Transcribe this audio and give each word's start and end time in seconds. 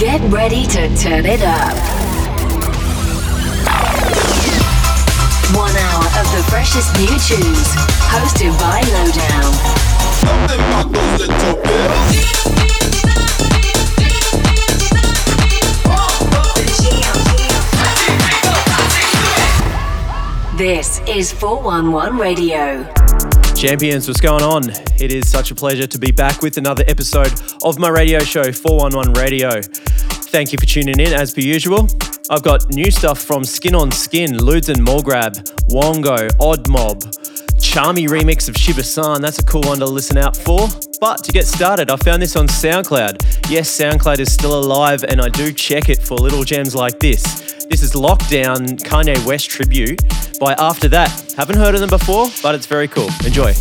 Get 0.00 0.22
ready 0.32 0.64
to 0.64 0.96
turn 0.96 1.26
it 1.26 1.42
up. 1.42 1.76
One 5.54 5.76
hour 5.76 6.04
of 6.18 6.26
the 6.32 6.42
freshest 6.48 6.96
new 6.96 7.06
tunes, 7.18 7.68
hosted 8.08 8.58
by 8.58 8.80
Lowdown. 8.94 9.52
This 20.56 21.00
is 21.06 21.30
411 21.30 22.18
Radio. 22.18 23.09
Champions, 23.60 24.08
what's 24.08 24.22
going 24.22 24.42
on? 24.42 24.70
It 24.98 25.12
is 25.12 25.30
such 25.30 25.50
a 25.50 25.54
pleasure 25.54 25.86
to 25.86 25.98
be 25.98 26.10
back 26.10 26.40
with 26.40 26.56
another 26.56 26.82
episode 26.88 27.30
of 27.62 27.78
my 27.78 27.90
radio 27.90 28.20
show, 28.20 28.50
411 28.50 29.12
Radio. 29.12 29.60
Thank 30.32 30.54
you 30.54 30.58
for 30.58 30.64
tuning 30.64 30.98
in 30.98 31.12
as 31.12 31.34
per 31.34 31.42
usual. 31.42 31.86
I've 32.30 32.42
got 32.42 32.70
new 32.70 32.90
stuff 32.90 33.20
from 33.20 33.44
Skin 33.44 33.74
on 33.74 33.90
Skin, 33.90 34.30
Ludes 34.30 34.70
and 34.70 34.80
Morgrab, 34.80 35.34
Wongo, 35.68 36.30
Odd 36.40 36.70
Mob, 36.70 37.02
Tchami 37.60 38.08
remix 38.08 38.48
of 38.48 38.56
Shiba 38.56 38.82
San. 38.82 39.20
That's 39.20 39.38
a 39.38 39.44
cool 39.44 39.60
one 39.62 39.78
to 39.80 39.84
listen 39.84 40.16
out 40.16 40.34
for. 40.34 40.66
But 40.98 41.22
to 41.24 41.30
get 41.30 41.46
started, 41.46 41.90
I 41.90 41.96
found 41.96 42.22
this 42.22 42.34
on 42.34 42.46
SoundCloud. 42.46 43.50
Yes, 43.50 43.70
SoundCloud 43.78 44.18
is 44.18 44.32
still 44.32 44.58
alive 44.58 45.04
and 45.04 45.20
I 45.20 45.28
do 45.28 45.52
check 45.52 45.88
it 45.90 46.02
for 46.02 46.16
little 46.16 46.42
gems 46.42 46.74
like 46.74 46.98
this. 46.98 47.22
This 47.68 47.82
is 47.82 47.92
Lockdown 47.92 48.80
Kanye 48.80 49.24
West 49.26 49.50
tribute 49.50 50.02
by 50.40 50.54
After 50.54 50.88
That. 50.88 51.10
Haven't 51.36 51.56
heard 51.56 51.74
of 51.74 51.80
them 51.80 51.90
before, 51.90 52.28
but 52.42 52.54
it's 52.54 52.66
very 52.66 52.88
cool. 52.88 53.08
Enjoy. 53.24 53.52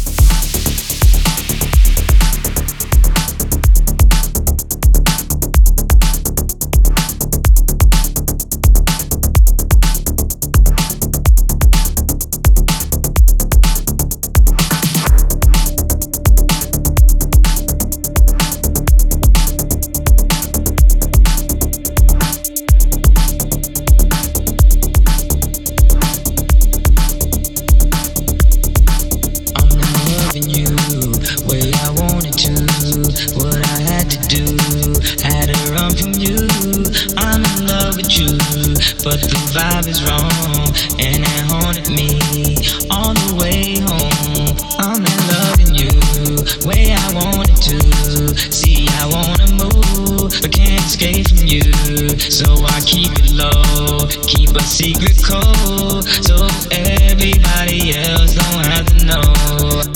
Nobody 57.60 57.93
else 57.93 58.35
don't 58.35 58.65
have 58.68 58.85
to 58.85 59.05
know. 59.05 59.88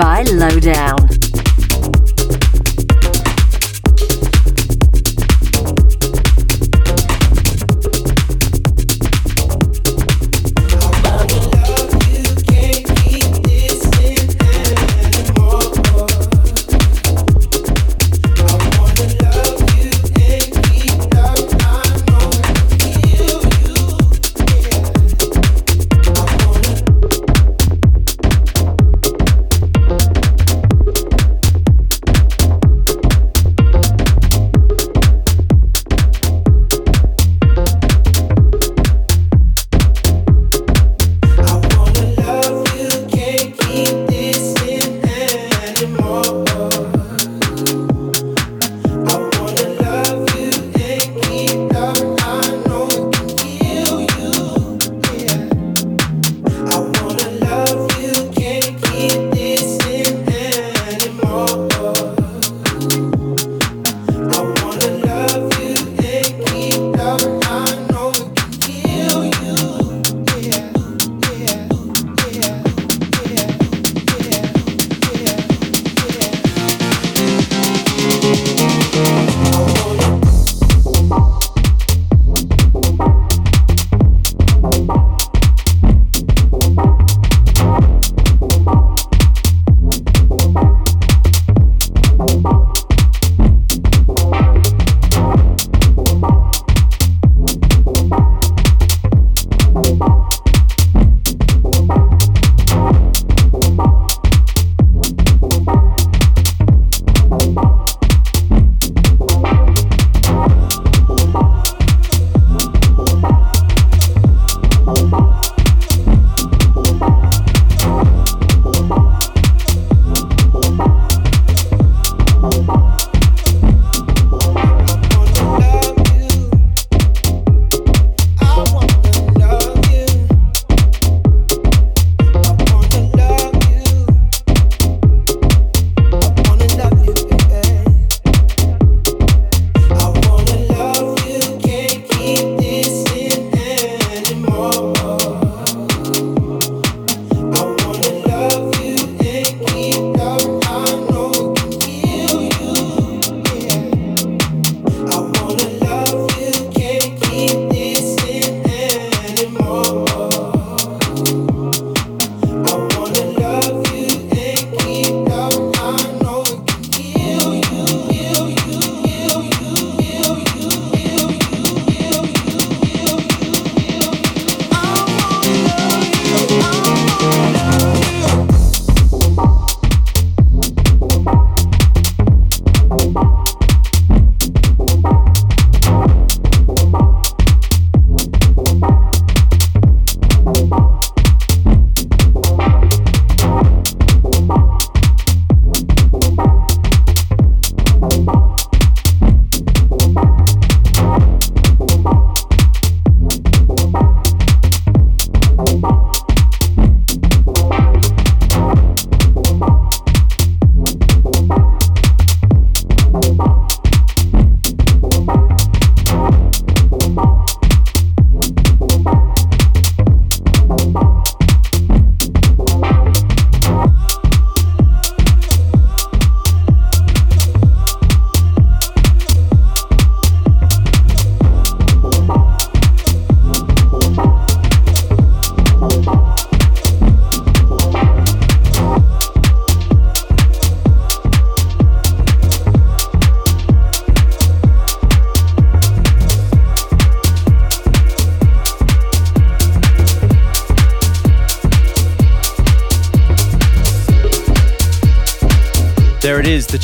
By 0.00 0.22
Lowdown. 0.32 0.99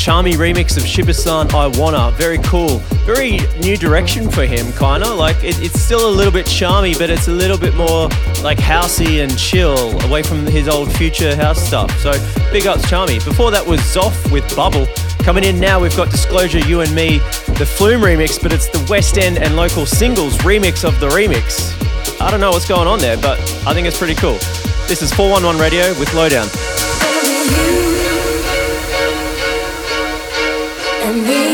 Tchami 0.07 0.35
remix 0.35 0.77
of 0.77 0.87
Shiba 0.87 1.13
San 1.13 1.53
I 1.53 1.67
Wanna. 1.67 2.13
Very 2.13 2.39
cool. 2.39 2.79
Very 3.07 3.41
new 3.59 3.77
direction 3.77 4.31
for 4.31 4.47
him, 4.47 4.67
kinda. 4.75 5.13
Like, 5.13 5.35
it, 5.43 5.61
it's 5.61 5.81
still 5.81 6.09
a 6.09 6.15
little 6.15 6.33
bit 6.33 6.47
charmy, 6.47 6.97
but 6.97 7.11
it's 7.11 7.27
a 7.27 7.33
little 7.33 7.59
bit 7.59 7.75
more 7.75 8.09
like 8.41 8.57
housey 8.57 9.25
and 9.25 9.37
chill, 9.37 10.01
away 10.05 10.23
from 10.23 10.47
his 10.47 10.69
old 10.69 10.93
future 10.93 11.35
house 11.35 11.61
stuff. 11.61 11.91
So, 11.99 12.13
big 12.53 12.69
ups, 12.69 12.87
Tchami. 12.87 13.25
Before 13.25 13.51
that 13.51 13.67
was 13.67 13.81
Zoff 13.81 14.31
with 14.31 14.45
Bubble. 14.55 14.87
Coming 15.25 15.43
in 15.43 15.59
now, 15.59 15.81
we've 15.81 15.97
got 15.97 16.13
Disclosure, 16.13 16.61
You 16.61 16.83
and 16.83 16.95
Me, 16.95 17.19
the 17.59 17.67
Flume 17.67 18.01
remix, 18.01 18.41
but 18.41 18.53
it's 18.53 18.69
the 18.69 18.87
West 18.89 19.19
End 19.19 19.39
and 19.39 19.57
local 19.57 19.87
singles 19.87 20.39
remix 20.39 20.85
of 20.87 21.01
the 21.01 21.09
remix. 21.09 21.75
I 22.21 22.31
don't 22.31 22.39
know 22.39 22.53
what's 22.53 22.69
going 22.69 22.87
on 22.87 23.01
there, 23.01 23.17
but 23.17 23.41
I 23.67 23.75
think 23.75 23.89
it's 23.89 23.99
pretty 23.99 24.15
cool. 24.15 24.39
This 24.87 25.03
is 25.03 25.13
411 25.13 25.61
Radio 25.61 25.99
with 25.99 26.15
Lowdown. 26.15 27.86
This 31.07 31.46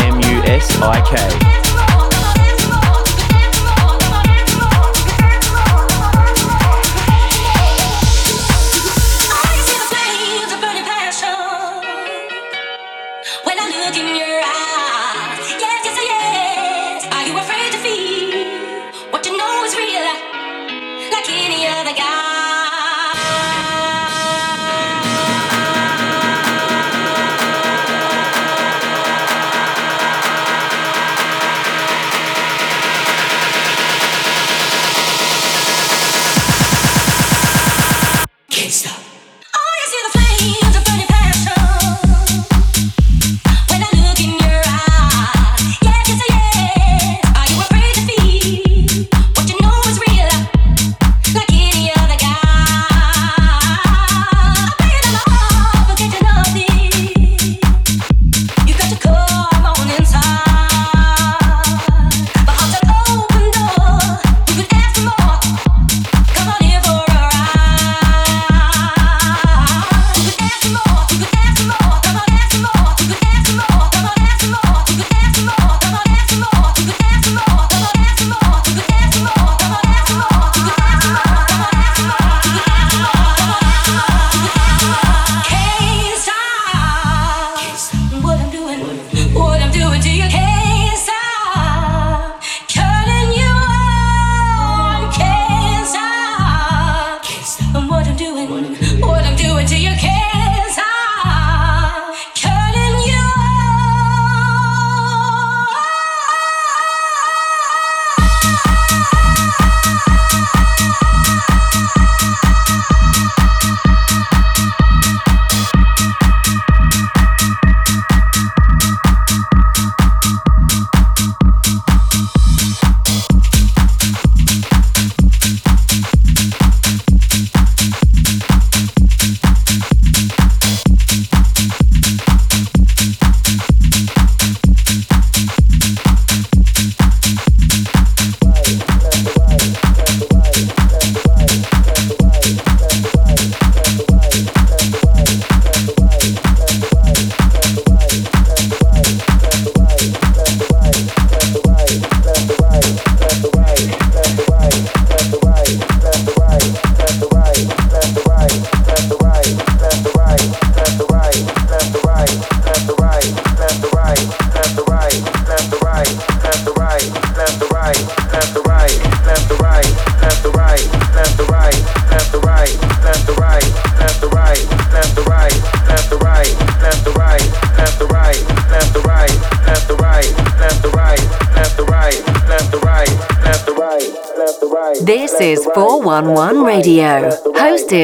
M 0.00 0.20
U 0.20 0.42
S 0.44 0.80
I 0.80 1.00
K. 1.02 1.75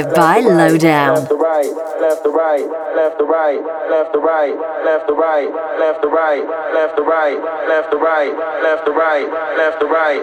by 0.00 0.40
Lowdown 0.40 1.16
left 1.16 1.28
to 1.28 1.36
right, 1.36 1.70
left 2.00 2.24
to 2.24 2.30
right, 2.30 2.64
left 2.96 3.18
to 3.18 3.24
right, 3.24 3.66
left 3.90 4.14
to 6.02 6.08
right, 6.08 6.48
left 6.72 6.96
to 6.96 7.02
right, 7.04 7.68
left 7.68 7.90
to 7.90 7.98
right, 7.98 8.32
left 8.62 8.86
to 8.86 8.92
right, 8.92 9.28
left 9.58 9.80
to 9.80 9.86
right, 9.86 10.22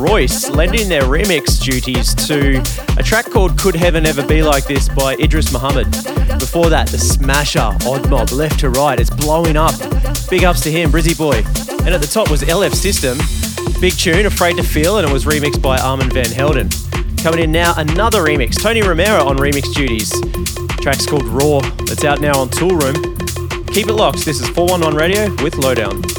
Royce, 0.00 0.48
lending 0.48 0.88
their 0.88 1.02
remix 1.02 1.62
duties 1.62 2.14
to 2.26 2.62
a 2.98 3.02
track 3.02 3.26
called 3.26 3.58
Could 3.58 3.74
Heaven 3.74 4.06
Ever 4.06 4.26
Be 4.26 4.42
Like 4.42 4.66
This 4.66 4.88
by 4.88 5.14
Idris 5.16 5.52
Muhammad. 5.52 5.90
Before 6.38 6.70
that, 6.70 6.88
the 6.88 6.98
smasher 6.98 7.76
Odd 7.86 8.08
Mob, 8.08 8.30
left 8.30 8.60
to 8.60 8.70
right, 8.70 8.98
it's 8.98 9.10
blowing 9.10 9.56
up. 9.58 9.74
Big 10.30 10.44
ups 10.44 10.62
to 10.62 10.70
him, 10.70 10.90
Brizzy 10.90 11.16
Boy. 11.16 11.38
And 11.84 11.94
at 11.94 12.00
the 12.00 12.08
top 12.10 12.30
was 12.30 12.42
LF 12.42 12.74
System, 12.74 13.18
big 13.80 13.92
tune, 13.92 14.24
Afraid 14.24 14.56
to 14.56 14.62
Feel, 14.62 14.96
and 14.98 15.08
it 15.08 15.12
was 15.12 15.26
remixed 15.26 15.60
by 15.60 15.78
Armand 15.78 16.14
Van 16.14 16.30
Helden. 16.30 16.70
Coming 17.22 17.40
in 17.40 17.52
now, 17.52 17.74
another 17.76 18.22
remix, 18.22 18.60
Tony 18.60 18.80
Romera 18.80 19.24
on 19.24 19.36
remix 19.36 19.72
duties. 19.74 20.10
track's 20.80 21.04
called 21.06 21.26
Raw, 21.26 21.60
it's 21.82 22.04
out 22.04 22.20
now 22.20 22.38
on 22.38 22.48
Toolroom. 22.48 23.68
Keep 23.72 23.88
it 23.88 23.94
locked, 23.94 24.24
this 24.24 24.40
is 24.40 24.48
411 24.48 24.96
Radio 24.96 25.44
with 25.44 25.56
Lowdown. 25.56 26.09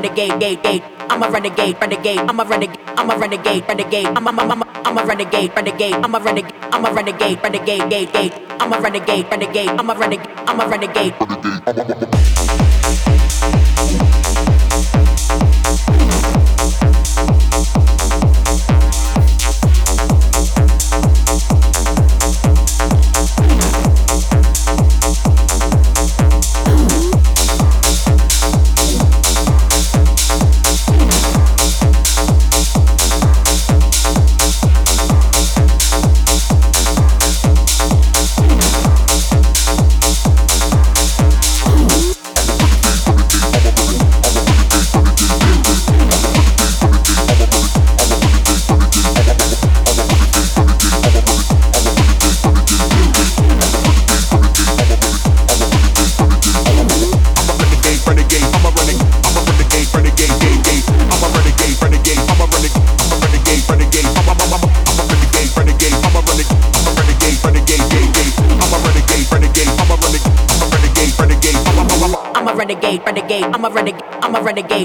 Renegade, 0.00 0.40
gate, 0.40 0.62
gate. 0.62 0.82
I'm 1.10 1.22
a 1.22 1.30
renegade, 1.30 1.76
renegade. 1.80 2.18
I'm 2.20 2.40
a 2.40 2.44
renegade, 2.44 2.78
I'm 2.96 3.10
a 3.10 3.18
renegade, 3.18 3.64
renegade. 3.68 4.06
I'm 4.06 4.26
a, 4.26 4.30
I'm 4.30 4.62
a, 4.62 4.66
I'm 4.84 4.98
a 4.98 5.04
renegade, 5.04 5.52
renegade. 5.54 5.94
I'm 5.94 6.14
a 6.14 6.20
renegade, 6.20 6.54
I'm 6.72 6.84
a 6.84 6.92
renegade, 6.92 7.42
renegade, 7.42 7.90
gate, 7.90 8.12
gate. 8.12 8.32
I'm 8.60 8.72
a 8.72 8.80
renegade, 8.80 9.26
renegade. 9.30 9.68
I'm 9.68 9.90
a 9.90 9.94
renegade, 9.94 10.28
I'm 10.46 10.60
a 10.60 10.68
renegade. 10.68 12.09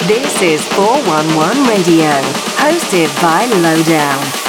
This 0.09 0.43
is 0.43 0.66
411 0.74 1.68
Radio, 1.68 2.11
hosted 2.59 3.09
by 3.22 3.45
Lowdown. 3.62 4.39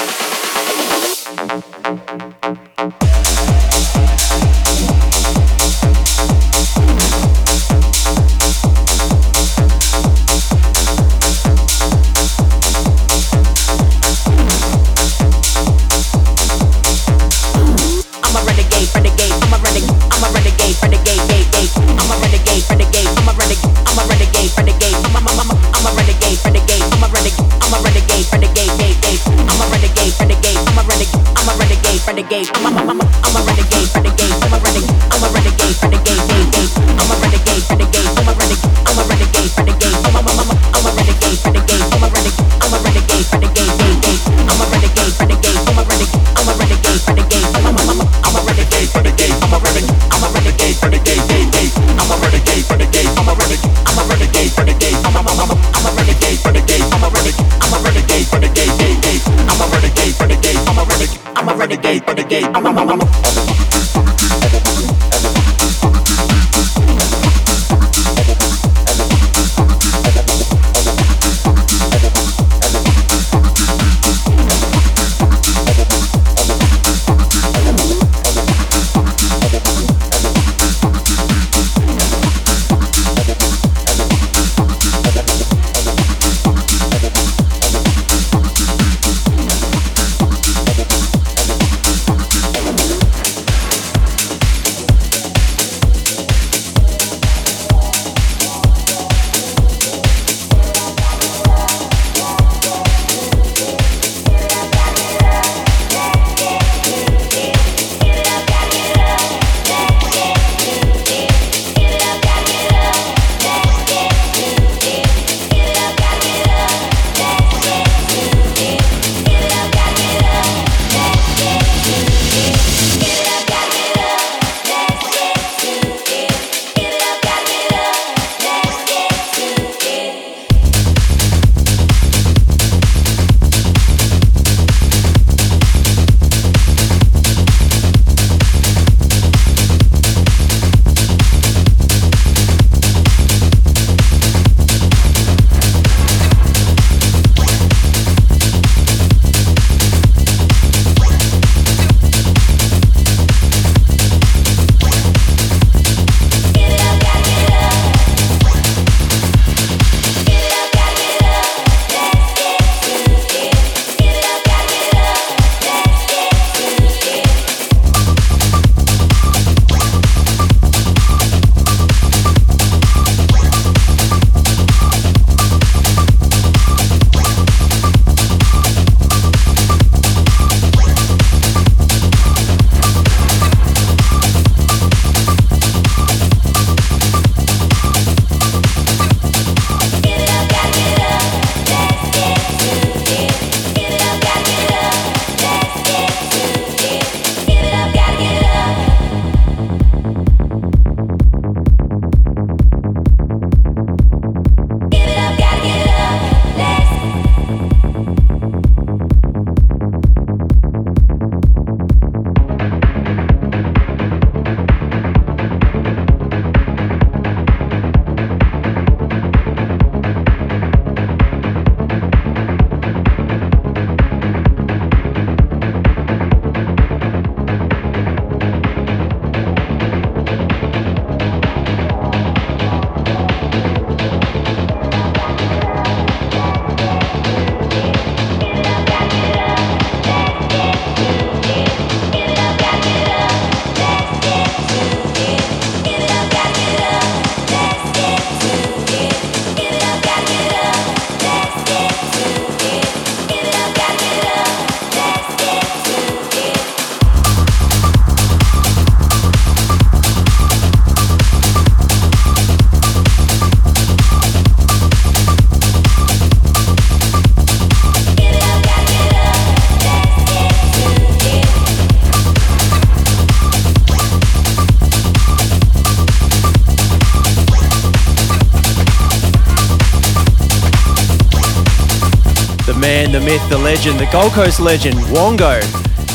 the 283.22 283.26
myth, 283.26 283.50
the 283.50 283.58
legend, 283.58 284.00
the 284.00 284.06
Gold 284.12 284.32
Coast 284.32 284.60
legend, 284.60 284.96
Wongo. 285.14 285.62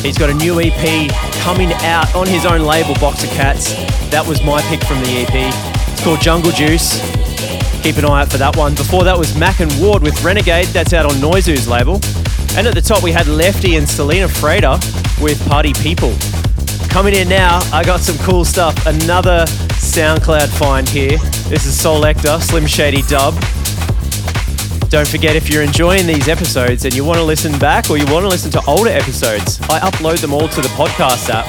He's 0.03 0.19
got 0.19 0.31
a 0.31 0.35
new 0.35 0.61
EP 0.61 1.11
coming 1.43 1.73
out 1.85 2.15
on 2.15 2.27
his 2.27 2.45
own 2.45 2.61
label, 2.63 2.95
Boxer 2.95 3.29
Cats. 3.29 3.75
That 4.11 4.25
was 4.27 4.43
my 4.43 4.61
pick 4.63 4.83
from 4.85 5.01
the 5.01 5.11
EP. 5.23 5.35
It's 5.93 6.03
called 6.03 6.21
Jungle 6.21 6.53
Juice. 6.53 7.01
Keep 7.83 7.99
an 7.99 8.05
eye 8.07 8.23
out 8.23 8.31
for 8.31 8.39
that 8.39 8.57
one. 8.57 8.75
Before 8.75 9.05
that 9.05 9.17
was 9.17 9.37
Mac 9.37 9.61
and 9.61 9.73
Ward 9.81 10.03
with 10.03 10.23
Renegade. 10.25 10.67
That's 10.69 10.93
out 10.93 11.07
on 11.07 11.13
Noizu's 11.13 11.69
label. 11.69 12.01
And 12.57 12.67
at 12.67 12.75
the 12.75 12.83
top, 12.83 13.03
we 13.03 13.13
had 13.13 13.27
Lefty 13.27 13.77
and 13.77 13.89
Selena 13.89 14.27
Freda 14.27 14.81
with 15.23 15.39
Party 15.49 15.75
People. 15.75 16.15
Coming 16.89 17.15
in 17.15 17.29
now, 17.29 17.61
I 17.73 17.85
got 17.85 18.01
some 18.01 18.17
cool 18.25 18.45
stuff. 18.45 18.75
Another 18.87 19.45
SoundCloud 19.79 20.49
find 20.59 20.89
here. 20.89 21.19
This 21.49 21.67
is 21.67 21.79
Solector, 21.79 22.41
Slim 22.41 22.67
Shady 22.67 23.03
Dub. 23.03 23.35
Don't 24.97 25.07
forget 25.07 25.37
if 25.37 25.51
you're 25.51 25.63
enjoying 25.63 26.07
these 26.07 26.27
episodes 26.27 26.87
and 26.87 26.95
you 26.95 27.05
want 27.05 27.19
to 27.19 27.23
listen 27.23 27.53
back 27.59 27.91
or 27.91 27.99
you 27.99 28.07
want 28.07 28.23
to 28.23 28.29
listen 28.29 28.51
to 28.53 28.63
older 28.67 28.89
episodes, 28.89 29.61
I 29.69 29.79
upload 29.81 30.23
them 30.23 30.33
all 30.33 30.49
to 30.49 30.61
the 30.63 30.69
podcast 30.69 31.29
app. 31.29 31.47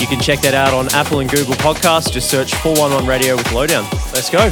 You 0.00 0.08
can 0.08 0.18
check 0.18 0.40
that 0.40 0.54
out 0.54 0.74
on 0.74 0.92
Apple 0.92 1.20
and 1.20 1.30
Google 1.30 1.54
Podcasts. 1.54 2.10
Just 2.10 2.28
search 2.28 2.52
411 2.56 3.08
Radio 3.08 3.36
with 3.36 3.52
Lowdown. 3.52 3.84
Let's 4.12 4.28
go. 4.28 4.50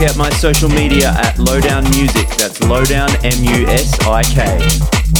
check 0.00 0.10
out 0.10 0.16
my 0.16 0.30
social 0.30 0.68
media 0.70 1.10
at 1.18 1.38
Lowdown 1.38 1.84
Music. 1.90 2.26
That's 2.36 2.60
Lowdown 2.62 3.10
M 3.24 3.44
U 3.44 3.66
S 3.66 3.98
I 4.06 4.22
K. 4.22 5.19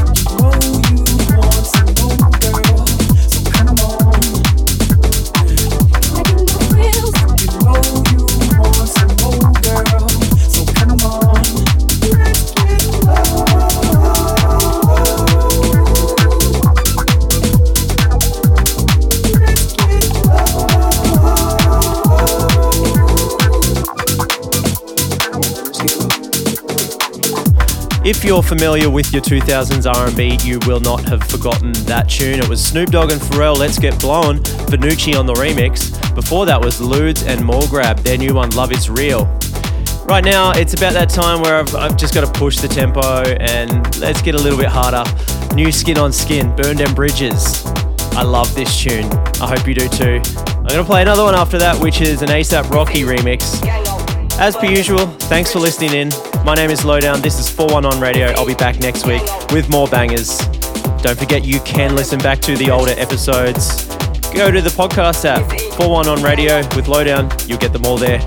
If 28.11 28.25
you're 28.25 28.43
familiar 28.43 28.89
with 28.89 29.13
your 29.13 29.21
2000s 29.21 29.89
R&B, 29.89 30.37
you 30.43 30.59
will 30.67 30.81
not 30.81 31.07
have 31.07 31.23
forgotten 31.23 31.71
that 31.85 32.09
tune. 32.09 32.39
It 32.39 32.49
was 32.49 32.61
Snoop 32.61 32.89
Dogg 32.89 33.09
and 33.09 33.21
Pharrell, 33.21 33.57
Let's 33.57 33.79
Get 33.79 33.97
Blown, 34.01 34.39
Benucci 34.67 35.17
on 35.17 35.25
the 35.25 35.33
remix. 35.33 36.13
Before 36.13 36.45
that 36.45 36.59
was 36.59 36.81
Ludes 36.81 37.25
and 37.25 37.47
Grab, 37.69 37.99
their 37.99 38.17
new 38.17 38.33
one, 38.33 38.49
Love 38.49 38.73
Is 38.73 38.89
Real. 38.89 39.27
Right 40.03 40.25
now, 40.25 40.51
it's 40.51 40.73
about 40.73 40.91
that 40.91 41.07
time 41.09 41.41
where 41.41 41.55
I've, 41.55 41.73
I've 41.73 41.95
just 41.95 42.13
got 42.13 42.25
to 42.25 42.31
push 42.37 42.57
the 42.57 42.67
tempo 42.67 43.01
and 43.23 43.71
let's 44.01 44.21
get 44.21 44.35
a 44.35 44.37
little 44.37 44.59
bit 44.59 44.67
harder. 44.67 45.05
New 45.55 45.71
Skin 45.71 45.97
on 45.97 46.11
Skin, 46.11 46.53
Burn 46.57 46.75
Them 46.75 46.93
Bridges. 46.93 47.65
I 48.11 48.23
love 48.23 48.53
this 48.53 48.77
tune. 48.77 49.05
I 49.39 49.55
hope 49.55 49.65
you 49.65 49.73
do 49.73 49.87
too. 49.87 50.21
I'm 50.35 50.65
going 50.65 50.79
to 50.79 50.83
play 50.83 51.01
another 51.01 51.23
one 51.23 51.33
after 51.33 51.57
that, 51.59 51.81
which 51.81 52.01
is 52.01 52.21
an 52.21 52.27
ASAP 52.27 52.71
Rocky 52.71 53.03
remix. 53.03 53.65
As 54.37 54.57
per 54.57 54.65
usual, 54.65 55.07
thanks 55.29 55.53
for 55.53 55.59
listening 55.59 55.93
in. 55.93 56.30
My 56.43 56.55
name 56.55 56.71
is 56.71 56.83
Lowdown. 56.83 57.21
This 57.21 57.39
is 57.39 57.49
411 57.49 58.01
Radio. 58.01 58.27
I'll 58.35 58.45
be 58.45 58.55
back 58.55 58.79
next 58.79 59.05
week 59.05 59.21
with 59.51 59.69
more 59.69 59.87
bangers. 59.87 60.37
Don't 61.01 61.17
forget 61.17 61.45
you 61.45 61.59
can 61.61 61.95
listen 61.95 62.19
back 62.19 62.39
to 62.41 62.57
the 62.57 62.69
older 62.71 62.93
episodes. 62.97 63.85
Go 64.33 64.49
to 64.49 64.59
the 64.61 64.69
podcast 64.69 65.23
app, 65.25 65.47
411 65.75 66.23
Radio 66.23 66.57
with 66.75 66.87
Lowdown. 66.87 67.29
You'll 67.47 67.59
get 67.59 67.73
them 67.73 67.85
all 67.85 67.97
there. 67.97 68.19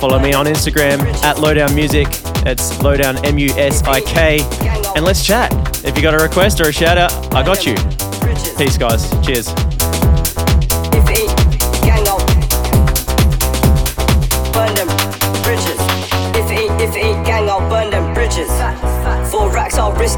Follow 0.00 0.18
me 0.18 0.34
on 0.34 0.46
Instagram 0.46 1.00
at 1.22 1.38
Lowdown 1.38 1.74
Music. 1.74 2.08
That's 2.42 2.82
Lowdown 2.82 3.24
M 3.24 3.38
U 3.38 3.50
S 3.50 3.82
I 3.84 4.00
K. 4.00 4.40
And 4.96 5.04
let's 5.04 5.24
chat. 5.24 5.52
If 5.84 5.96
you 5.96 6.02
got 6.02 6.14
a 6.14 6.22
request 6.22 6.60
or 6.60 6.68
a 6.68 6.72
shout 6.72 6.98
out, 6.98 7.12
I 7.34 7.42
got 7.44 7.64
you. 7.64 7.76
Peace, 8.58 8.76
guys. 8.76 9.10
Cheers. 9.24 9.63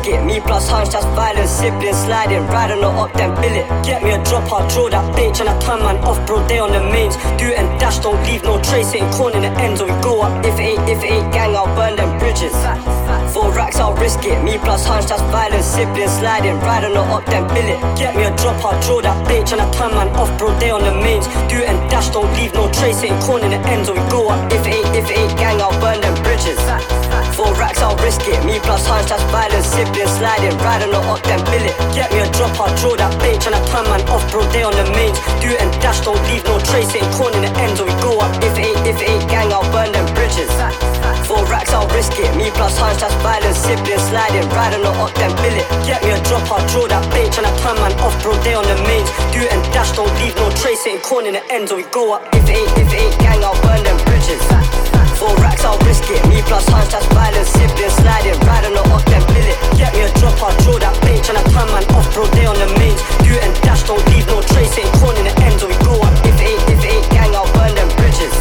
Me 0.07 0.39
plus 0.39 0.69
hunch, 0.71 0.91
that's 0.91 1.05
violence. 1.19 1.51
Siblings 1.51 1.99
sliding, 2.07 2.47
riding 2.47 2.85
or 2.85 2.95
up, 2.95 3.13
then 3.15 3.35
bill 3.43 3.51
it. 3.51 3.67
Get 3.85 4.05
me 4.05 4.13
a 4.13 4.23
drop, 4.23 4.47
I'll 4.53 4.63
draw 4.71 4.89
that 4.89 5.03
bitch 5.17 5.41
and 5.41 5.49
I 5.49 5.59
turn 5.59 5.81
man 5.83 5.99
off, 6.07 6.25
bro. 6.27 6.47
They 6.47 6.61
on 6.61 6.71
the 6.71 6.79
mains. 6.79 7.17
Do 7.39 7.51
it 7.51 7.59
and 7.59 7.67
dash, 7.81 7.99
don't 7.99 8.23
leave 8.23 8.45
no 8.45 8.63
trace. 8.63 8.95
Ain't 8.95 9.11
corn 9.13 9.35
in 9.35 9.43
the 9.43 9.51
ends, 9.59 9.81
or 9.81 9.87
we 9.91 10.01
go 10.03 10.23
up. 10.23 10.45
If 10.47 10.61
it 10.63 10.79
ain't, 10.79 10.89
if 10.89 11.03
it 11.03 11.11
ain't 11.11 11.33
gang, 11.33 11.57
I'll 11.57 11.67
burn 11.75 11.97
them 11.97 12.19
bridges. 12.21 12.55
Four 13.35 13.51
racks, 13.51 13.77
I'll 13.77 13.95
risk 13.95 14.23
it. 14.25 14.39
Me 14.45 14.59
plus 14.59 14.87
hunch, 14.87 15.07
that's 15.07 15.23
violence. 15.35 15.67
Siblings 15.67 16.13
sliding, 16.23 16.61
riding 16.63 16.97
or 16.97 17.07
up, 17.11 17.27
then 17.27 17.43
bill 17.49 17.67
it. 17.67 17.81
Get 17.99 18.15
me 18.15 18.31
a 18.31 18.37
drop, 18.37 18.63
I'll 18.65 18.79
draw 18.87 19.03
that 19.03 19.19
bitch 19.27 19.51
and 19.51 19.61
I 19.61 19.67
turn 19.73 19.91
man 19.91 20.15
off, 20.15 20.31
bro. 20.39 20.55
They 20.61 20.71
on 20.71 20.83
the 20.87 20.95
mains. 20.95 21.27
Do 21.51 21.59
it 21.59 21.67
and 21.67 21.83
dash, 21.91 22.11
don't 22.11 22.31
leave 22.39 22.55
no 22.55 22.71
trace. 22.71 23.03
Ain't 23.03 23.19
corn 23.27 23.43
in 23.43 23.51
the 23.51 23.61
ends, 23.67 23.89
or 23.89 23.99
we 23.99 24.07
go 24.07 24.31
up. 24.31 24.39
If 24.53 24.67
it 24.67 24.87
ain't, 24.87 24.95
if 24.95 25.11
it 25.11 25.19
ain't 25.19 25.37
gang, 25.37 25.61
I'll 25.61 25.75
burn 25.81 26.01
them 26.01 26.15
bridges. 26.23 26.59
Four 27.37 27.53
racks, 27.61 27.85
I'll 27.85 27.93
risk 28.01 28.25
it. 28.25 28.41
Me 28.49 28.57
plus 28.65 28.89
hunch, 28.89 29.13
that's 29.13 29.21
violence. 29.29 29.69
Siblings 29.69 30.09
sliding, 30.17 30.57
riding 30.65 30.89
or 30.89 31.05
up, 31.05 31.21
then 31.29 31.37
bill 31.45 31.69
it. 31.69 31.77
Get 31.93 32.09
me 32.09 32.25
a 32.25 32.29
drop, 32.33 32.57
I'll 32.57 32.73
draw 32.81 32.97
that 32.97 33.13
bitch 33.21 33.45
and 33.45 33.53
I 33.53 33.61
turn 33.69 33.85
man 33.93 34.01
off, 34.09 34.25
bro. 34.33 34.41
They 34.57 34.65
on 34.65 34.73
the 34.73 34.89
mains. 34.97 35.21
Do 35.45 35.53
it 35.53 35.61
and 35.61 35.69
dash, 35.85 36.01
don't 36.01 36.17
leave 36.33 36.49
no 36.49 36.57
trace. 36.65 36.97
Ain't 36.97 37.05
corn 37.13 37.37
in 37.37 37.45
the 37.45 37.53
ends, 37.61 37.77
or 37.77 37.85
we 37.85 37.93
go 38.01 38.17
up. 38.25 38.33
If 38.41 38.57
it 38.57 38.73
ain't, 38.73 38.81
if 38.89 38.97
it 39.05 39.09
ain't 39.13 39.29
gang, 39.29 39.53
I'll 39.53 39.69
burn 39.69 39.93
them 39.93 40.09
bridges. 40.17 40.49
Four 41.29 41.45
racks, 41.53 41.77
I'll 41.77 41.85
risk 41.93 42.17
it. 42.17 42.33
Me 42.41 42.49
plus 42.57 42.73
hunch, 42.81 43.05
that's 43.05 43.13
violence. 43.21 43.61
Siblings 43.61 44.01
sliding, 44.09 44.49
riding 44.57 44.81
or 44.89 44.97
up, 44.97 45.13
then 45.21 45.37
bill 45.37 45.61
it. 45.61 45.69
Get 45.85 46.01
me 46.09 46.17
a 46.17 46.21
drop, 46.25 46.49
I'll 46.49 46.65
draw 46.73 46.89
that 46.89 47.05
bitch 47.13 47.37
and 47.37 47.45
I 47.45 47.53
turn 47.61 47.77
man 47.85 47.93
off, 48.01 48.17
bro. 48.25 48.33
They 48.41 48.57
on 48.57 48.65
the 48.65 48.81
mains. 48.89 49.13
Do 49.37 49.45
it 49.45 49.53
and 49.53 49.61
dash, 49.77 49.93
don't 49.93 50.09
leave 50.25 50.33
no 50.41 50.49
trace. 50.57 50.89
Ain't 50.89 51.05
corn 51.05 51.29
in 51.29 51.37
the 51.37 51.45
ends, 51.53 51.69
or 51.69 51.77
we 51.77 51.85
go 51.93 52.17
up. 52.17 52.25
If 52.33 52.49
it 52.49 52.57
ain't, 52.57 52.73
if 52.81 52.89
it 52.89 52.97
ain't 52.97 53.17
gang, 53.21 53.45
I'll 53.45 53.61
burn 53.61 53.85
them 53.85 54.01
bridges. 54.09 54.96
Four 55.17 55.35
racks, 55.41 55.65
I'll 55.65 55.79
risk 55.81 56.05
it. 56.13 56.21
Me 56.29 56.43
plus 56.45 56.69
hunch, 56.69 56.93
that's 56.93 57.09
violence. 57.09 57.49
Siblings 57.49 57.97
sliding, 57.97 58.37
riding 58.45 58.77
or 58.77 58.85
up, 58.93 59.05
then 59.09 59.25
bill 59.33 59.49
it. 59.49 59.57
Get 59.81 59.97
me 59.97 60.05
a 60.05 60.13
drop, 60.21 60.37
I'll 60.45 60.53
draw 60.61 60.77
that 60.77 60.93
bitch 61.01 61.33
and 61.33 61.41
I 61.41 61.43
turn 61.57 61.69
man 61.73 61.89
off, 61.97 62.13
bro. 62.13 62.29
They 62.37 62.45
on 62.45 62.61
the 62.61 62.69
mains. 62.77 63.01
Do 63.25 63.33
and 63.41 63.57
dash, 63.65 63.89
don't 63.89 64.05
leave 64.13 64.29
no 64.29 64.45
trace. 64.45 64.77
Ain't 64.77 64.93
corn 65.01 65.17
in 65.17 65.25
the 65.25 65.35
ends, 65.41 65.65
or 65.65 65.73
we 65.73 65.77
go 65.81 65.97
up. 66.05 66.13
If 66.21 66.37
it 66.37 66.53
ain't, 66.53 66.63
if 66.69 66.85
it 66.85 66.93
ain't 66.93 67.09
gang, 67.09 67.33
I'll 67.33 67.49
burn 67.57 67.73
them 67.75 67.89
bridges. 67.97 68.37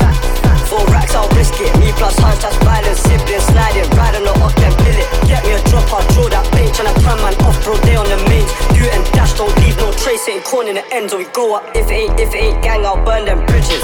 Four 0.67 0.83
racks, 0.91 1.15
I'll 1.15 1.31
risk 1.31 1.55
it. 1.63 1.71
Me 1.79 1.95
plus 1.95 2.19
hunch, 2.19 2.43
that's 2.43 2.59
violence. 2.59 2.99
Siblings 3.07 3.47
sliding, 3.47 3.87
riding 3.95 4.27
or 4.27 4.35
up, 4.43 4.51
then 4.59 4.75
bill 4.75 4.83
it. 4.83 4.84
Get 5.25 5.43
me 5.45 5.57
a 5.57 5.61
drop, 5.69 5.89
I'll 5.91 6.05
draw 6.13 6.29
that 6.29 6.45
bitch 6.53 6.77
and 6.79 6.87
I 6.87 6.93
turn 7.01 7.17
man 7.21 7.35
off, 7.45 7.57
bro. 7.63 7.75
They 7.81 7.95
on 7.95 8.05
the 8.05 8.17
mains. 8.29 8.49
It 8.77 8.93
and 8.93 9.05
dash, 9.13 9.33
don't 9.33 9.51
leave 9.61 9.77
no 9.77 9.91
trace. 9.93 10.27
Ain't 10.29 10.43
corn 10.43 10.67
in 10.67 10.75
the 10.75 10.85
ends, 10.93 11.13
or 11.13 11.17
we 11.17 11.25
go 11.33 11.55
up. 11.57 11.65
If 11.73 11.89
it 11.89 11.97
ain't, 11.97 12.19
if 12.19 12.33
it 12.33 12.41
ain't 12.41 12.61
gang, 12.61 12.85
I'll 12.85 13.01
burn 13.01 13.25
them 13.25 13.41
bridges. 13.45 13.81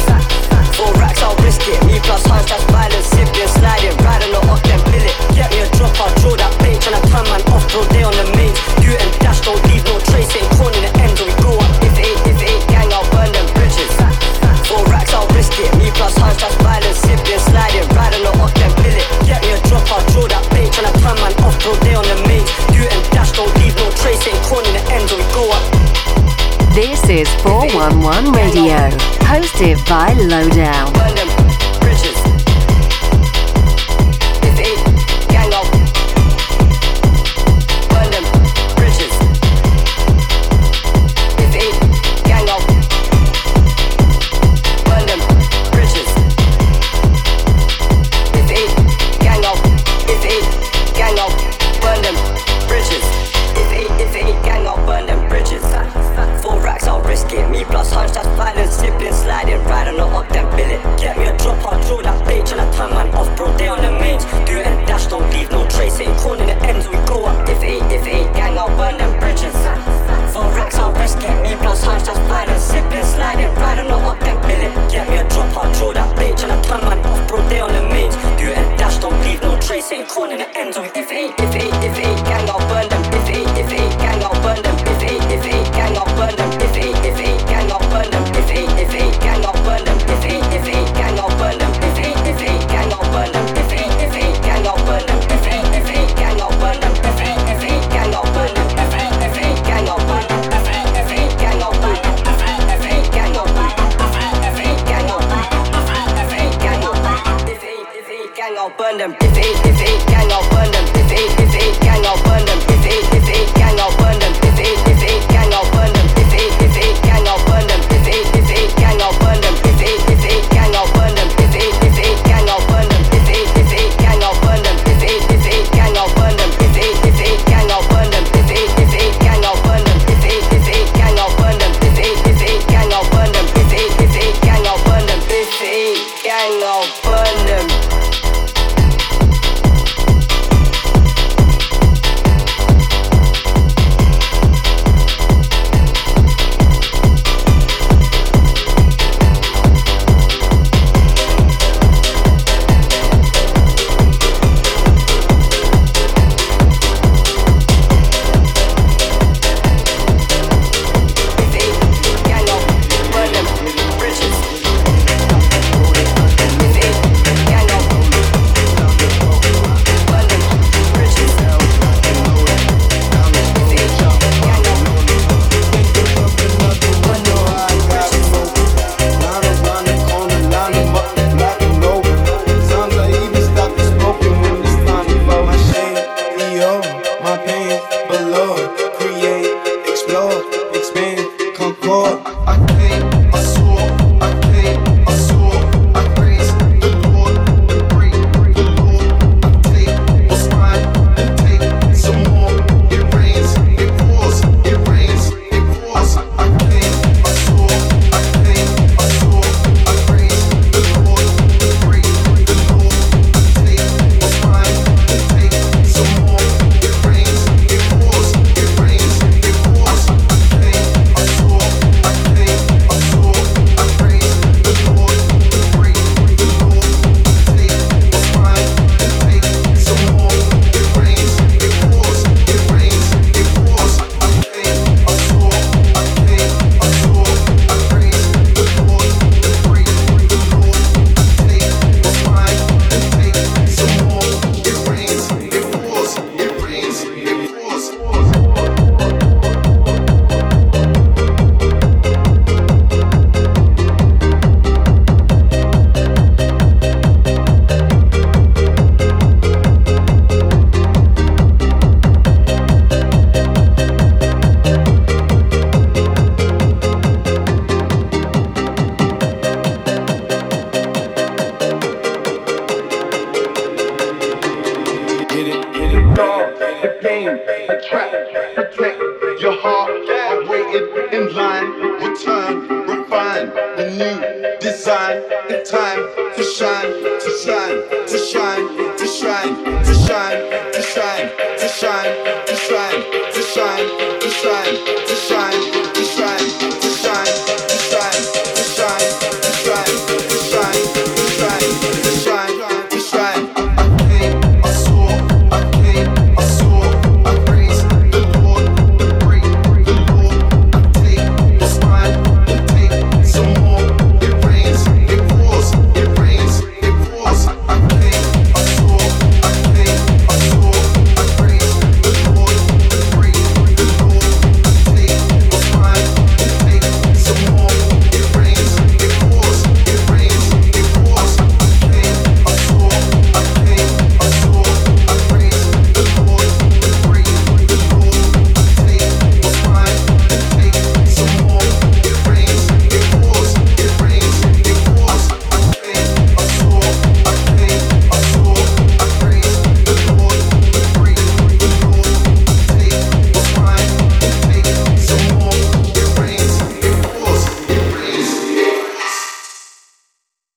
Four 0.77 0.93
racks, 1.01 1.21
I'll 1.21 1.35
risk 1.41 1.61
it. 1.67 1.77
Me 1.85 1.99
plus 2.05 2.25
hunch, 2.25 2.49
that's 2.49 2.63
violence. 2.69 3.09
Siblings 3.09 3.53
sliding, 3.57 3.97
riding 4.05 4.33
or 4.37 4.45
off 4.49 4.61
then 4.63 4.79
bill 4.87 5.01
it. 5.01 5.15
Get 5.33 5.49
me 5.51 5.65
a 5.65 5.67
drop, 5.77 5.93
I'll 5.97 6.13
draw 6.21 6.37
that 6.37 6.53
bitch 6.61 6.85
and 6.85 6.95
I 6.95 7.01
turn 7.09 7.25
man 7.25 7.41
off, 7.49 7.65
bro. 7.73 7.81
They 7.89 8.05
on 8.05 8.13
the 8.13 8.25
mains. 8.37 8.57
It 8.85 9.01
and 9.01 9.13
dash, 9.21 9.41
don't 9.41 9.61
leave 9.69 9.83
no 9.89 9.97
trace. 10.13 10.29
Ain't 10.37 10.49
corn 10.61 10.73
in 10.77 10.85
the 10.85 10.91
ends, 11.01 11.19
or 11.21 11.25
we 11.25 11.35
go 11.41 11.57
up. 11.57 11.73
If 11.81 11.97
it 11.97 12.05
ain't, 12.05 12.21
if 12.29 12.37
it 12.37 12.49
ain't 12.53 12.65
gang, 12.69 12.89
I'll 12.93 13.07
burn 13.09 13.33
them 13.33 13.49
bridges. 13.57 13.89
Four 14.69 14.85
racks, 14.93 15.13
I'll 15.13 15.27
risk 15.33 15.57
it. 15.57 15.73
Me 15.81 15.89
plus 15.97 16.13
hunch, 16.21 16.37
that's 16.37 16.55
violence. 16.61 17.01
Siblings 17.01 17.43
sliding, 17.49 17.87
riding 17.97 18.23
or 18.29 18.37
up, 18.45 18.53
411 27.99 28.31
Radio, 28.31 28.77
hosted 29.27 29.77
by 29.89 30.13
Lowdown. 30.13 31.30